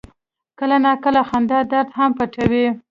[0.59, 2.65] کله ناکله خندا درد هم پټوي.